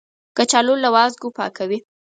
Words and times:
کچالو 0.37 0.73
له 0.83 0.89
وازګو 0.95 1.29
پاکوي 1.37 1.79